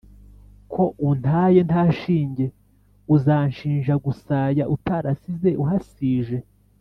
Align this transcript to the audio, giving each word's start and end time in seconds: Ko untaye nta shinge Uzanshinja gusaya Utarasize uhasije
Ko 0.73 0.83
untaye 1.09 1.59
nta 1.69 1.83
shinge 1.99 2.45
Uzanshinja 3.15 3.93
gusaya 4.05 4.63
Utarasize 4.75 5.49
uhasije 5.63 6.37